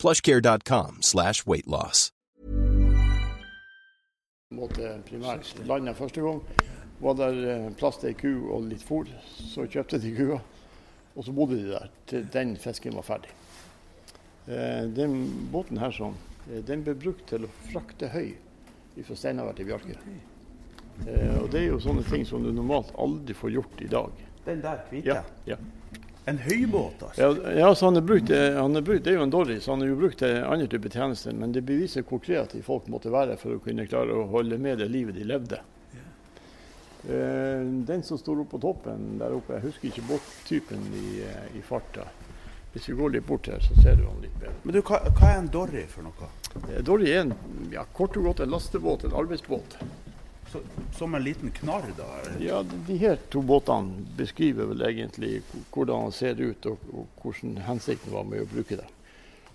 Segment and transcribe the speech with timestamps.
[0.00, 2.10] plushcare.com slash weight loss.
[4.50, 6.40] måte primært landet første gang.
[7.00, 10.40] Var der eh, plass til ei ku og litt fôr, så kjøpte de kua.
[11.16, 13.30] Og så bodde de der til den fisken var ferdig.
[14.50, 15.14] Eh, den
[15.52, 18.34] båten her sånn, eh, den ble brukt til å frakte høy
[19.06, 19.96] fra Steinavær til Bjarke.
[21.06, 24.24] Eh, og det er jo sånne ting som du normalt aldri får gjort i dag.
[24.44, 25.14] Den der hvite?
[25.14, 25.56] Ja, ja.
[26.28, 27.22] En høybåt, altså?
[27.22, 29.72] Ja, ja, så han er brukt, han er brukt, Det er jo en dolly, så
[29.72, 31.32] han er jo brukt til andre typer tjenester.
[31.32, 34.82] Men det beviser hvor kreative folk måtte være for å kunne klare å holde med
[34.82, 35.62] det livet de levde.
[37.08, 41.56] Eh, den som står oppe på toppen der oppe, jeg husker ikke båttypen i, eh,
[41.56, 42.04] i farta.
[42.72, 44.52] Hvis vi går litt bort her, så ser du han litt bedre.
[44.62, 46.28] Men du, hva, hva er en Dory for noe?
[46.68, 47.32] Eh, Dory er en,
[47.72, 49.78] ja, kort og godt en lastebåt, en arbeidsbåt.
[50.50, 50.58] Så,
[50.98, 52.06] som en liten knarr, da?
[52.42, 57.56] Ja, de- her to båtene beskriver vel egentlig hvordan han ser ut, og, og hvordan
[57.68, 58.88] hensikten var med å bruke det.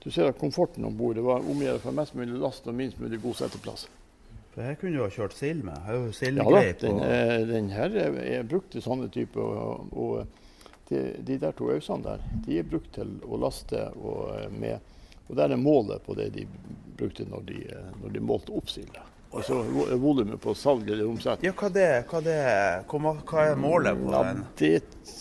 [0.00, 3.18] Du ser at komforten om bord var omgjort for mest mulig last og minst mulig
[3.20, 3.84] god setteplass.
[4.54, 5.76] For her kunne du ha kjørt sild med.
[5.84, 9.40] Her er jo Ja da, den, og- den her er, er brukt til sånne typer.
[9.44, 10.26] Og, og
[10.88, 14.80] de, de der to ausene der, de er brukt til å laste og, eh, med.
[15.28, 16.46] Og der er målet på det de
[16.96, 17.60] brukte når de,
[18.00, 19.04] når de målte opp silda.
[19.28, 21.50] Altså vo- volumet på salg eller omsetning.
[21.50, 22.36] Ja, hva, det, hva, det,
[22.88, 24.44] hva, hva er målet på Ja, den?
[24.56, 24.70] det,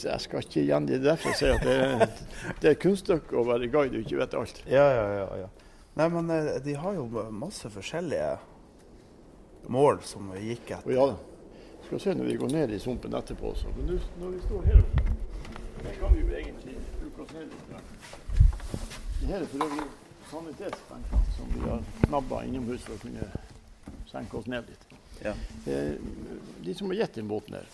[0.06, 1.02] jeg skal ikke gjengi det.
[1.04, 2.28] Derfor sier jeg at det,
[2.64, 4.62] det er kunststykke å være guide og ikke vite alt.
[4.72, 5.50] Ja, ja, ja, ja.
[6.00, 8.32] Nei, men eh, de har jo masse forskjellige
[9.68, 10.94] mål som vi gikk Og etter.
[10.96, 11.08] ja,
[11.88, 13.52] skal se når vi går ned i sumpen etterpå.
[13.52, 13.74] også.
[13.76, 14.82] Men nu, når vi står her
[15.78, 17.68] så kan vi jo egentlig bruke oss ned litt.
[19.20, 19.90] Det her er for øvrig
[20.32, 22.90] sanitetsbenkene som vi har knabba innom huset.
[22.96, 23.28] å kunne
[24.12, 24.88] senke oss ned litt.
[25.24, 25.34] Ja.
[25.68, 25.96] Eh,
[26.64, 27.66] De som har gitt den båten her,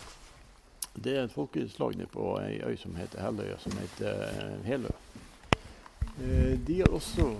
[0.95, 4.91] det er et folkeslag på ei øy som heter Helløya, som heter Helø.
[6.21, 7.33] Eh, De har også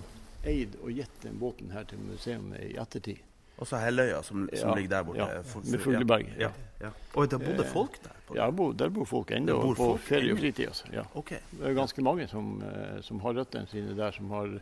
[0.46, 3.22] eid og gitt den båten her til museet i ettertid.
[3.62, 5.20] Også Helløya, som, som Ja, ligger der borte.
[5.20, 5.82] ja, med fugleberg.
[5.84, 6.50] Fugleberget, Ja,
[6.82, 6.90] ja.
[7.14, 8.16] Og der bodde Eh, folk der?
[8.28, 10.66] På Ja, bo, der bor folk ennå, på folk ferie og fritid.
[10.68, 10.86] Altså.
[10.94, 11.04] Ja.
[11.16, 11.38] Okay.
[11.52, 14.60] Det er ganske mange som, eh, som har røttene sine der, som har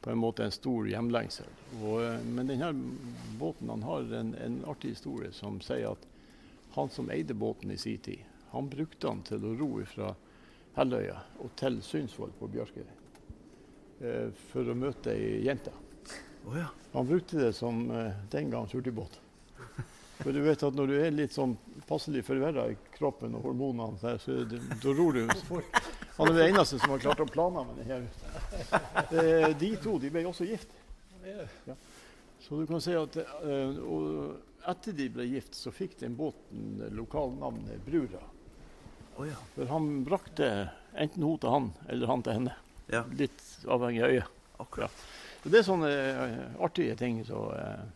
[0.00, 1.48] på en måte en stor hjemlengsel.
[1.82, 2.72] Og, eh, men denne
[3.38, 6.06] båten han har en, en artig historie som sier at
[6.74, 10.14] han som eide båten i sin tid, han brukte han til å ro fra
[10.76, 15.74] Helløya og til Synsvoll på Bjørkøy eh, for å møte ei jente.
[16.46, 16.70] Oh, ja.
[16.92, 19.20] Han brukte det som eh, den gang hurtigbåt.
[20.20, 21.54] For du vet at når du er litt sånn
[21.88, 25.22] passelig forverra i kroppen og hormonene, så, så da ror du.
[26.18, 28.04] Han er den eneste som har klart å plane med det her.
[29.10, 30.70] Eh, De to de ble også gift.
[31.24, 31.74] Ja.
[32.40, 34.38] Så du kan si at eh, og
[34.70, 38.20] etter de ble gift, så fikk den båten lokalnavnet Brura.
[39.18, 39.36] Oh, ja.
[39.54, 40.46] For han brakte
[40.94, 42.54] enten hun til han eller han til henne.
[42.92, 43.02] ja.
[43.18, 44.36] Litt avhengig av øyet.
[44.60, 45.02] Akkurat.
[45.42, 47.22] Så det er sånne eh, artige ting.
[47.28, 47.86] Så, eh,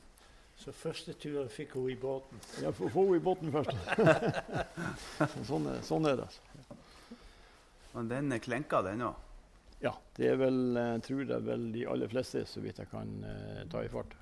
[0.64, 2.40] Så første turen fikk hun i båten.
[2.62, 3.74] Ja, få henne i båten først.
[5.24, 6.28] Så sånn, er, sånn er det.
[6.28, 6.78] altså.
[7.94, 9.20] Men den klenka, den òg?
[9.84, 10.58] Ja, det er vel,
[11.04, 14.14] tror jeg vel de aller fleste, så vidt jeg kan eh, ta i fart.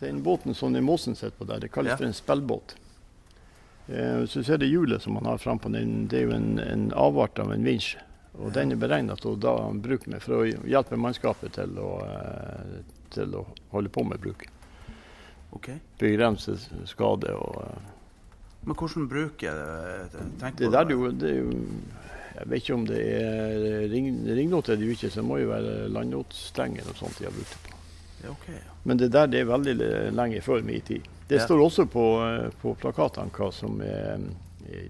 [0.00, 1.96] Den båten som den Måsen sitter på der, det kalles Ja.
[2.00, 2.76] for en spellbåt.
[3.88, 6.58] Eh, hvis du ser det hjulet som man har frampå, den, det er jo en,
[6.58, 7.96] en avart av en vinsj.
[8.36, 12.80] Og den er beregnet til å bruke med for å hjelpe mannskapet til å, eh,
[13.14, 14.44] til å holde på med bruk.
[15.56, 15.70] OK.
[16.00, 16.56] Begrense
[16.88, 17.62] skade og
[18.66, 20.50] Men hvordan bruker det?
[20.58, 21.52] Det jo, det er jo
[22.36, 25.38] Jeg vet ikke om det er ring, ringnot er det jo ikke, så det må
[25.40, 27.76] jo være landnotstenger og sånt de har brukt det på.
[28.24, 28.74] Ja, okay, ja.
[28.88, 29.76] Men det der det er veldig
[30.16, 31.06] lenge før min tid.
[31.28, 31.44] Det Ja.
[31.46, 34.20] står også på, eh, på plakatene hva som er,
[34.68, 34.88] er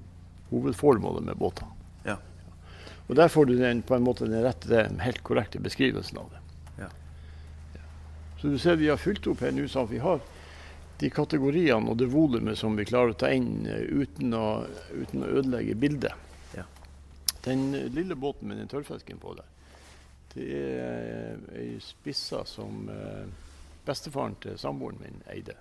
[0.50, 1.70] hovedformålet med båtene.
[2.04, 2.16] Ja.
[3.08, 6.42] Og der får du den, på en måte den rette, helt korrekte beskrivelsen av det.
[6.82, 6.88] Ja.
[8.40, 10.20] Så du ser vi har fylt opp her nå sånn at vi har
[10.98, 14.64] de kategoriene og det volumet som vi klarer å ta inn eh, uten å,
[14.96, 16.12] uten å ødelegge bildet.
[17.46, 19.46] Den lille båten med den tørrfisken på der,
[20.34, 20.46] det
[20.82, 23.28] er ei spissa som eh,
[23.86, 25.54] bestefaren til samboeren min eide.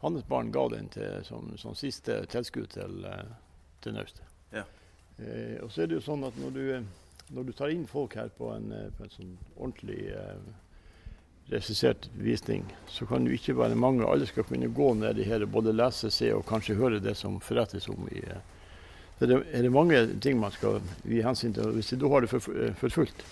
[0.00, 3.26] Hans barn ga den til, som, som siste tilskudd til, eh,
[3.82, 4.22] til naustet.
[4.54, 4.62] Ja.
[5.18, 6.86] Eh, og så er det jo sånn at når du, eh,
[7.34, 10.52] når du tar inn folk her på en, på en sånn ordentlig eh,
[11.50, 14.06] regissert visning, så kan jo ikke være mange.
[14.06, 17.16] Alle skal kunne gå ned i her og både lese, se og kanskje høre det
[17.18, 18.54] som forrettes om i eh,
[19.18, 21.72] så det er det mange ting man skal gi hensyn til.
[21.74, 22.44] Hvis du har det for,
[22.78, 23.24] for fullt,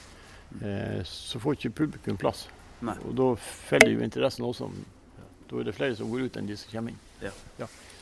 [0.62, 2.48] eh, så får ikke publikum plass.
[2.84, 2.96] Nei.
[3.06, 4.66] Og da faller jo interessen også.
[5.46, 6.98] Da er det flere som går ut enn de som kommer inn.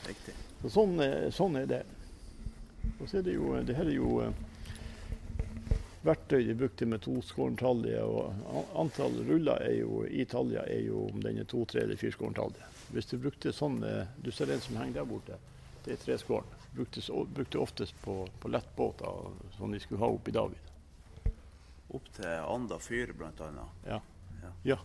[0.09, 0.35] Riktig.
[0.63, 1.83] Så sånn, er- sånn er det.
[3.01, 4.33] Og så er det jo Det her er jo eh,
[6.05, 8.01] verktøy de brukte med toskåren talje.
[8.03, 12.01] Og antall ruller er jo, i talja er jo om den er to, tre eller
[12.01, 12.65] fireskåren talje.
[12.93, 15.39] Hvis du brukte sånn eh, Du ser den som henger der borte.
[15.85, 16.49] Det er treskåren.
[16.75, 20.59] Bruktes, brukte oftest på, på lettbåter, som de skulle ha opp i David.
[21.95, 23.87] Opp til Anda fyr, blant annet.
[23.87, 24.01] Ja.
[24.43, 24.51] Ja.
[24.63, 24.79] Ja.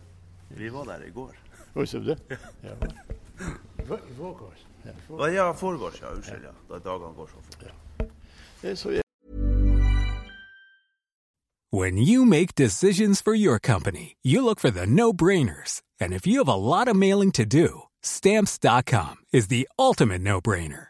[0.48, 1.34] Vi var der i går.
[1.74, 2.38] Oi, ser du det?
[2.62, 2.74] Ja.
[3.78, 4.66] I i forgårs.
[5.10, 6.08] Å, Ja, foregårs, ja.
[6.14, 6.44] Unnskyld.
[6.44, 6.52] ja.
[6.68, 8.10] Da dagene går så fort.
[8.62, 9.00] Det er så
[11.72, 15.82] When you make decisions for your company, you look for the no brainers.
[16.00, 20.40] And if you have a lot of mailing to do, stamps.com is the ultimate no
[20.40, 20.89] brainer.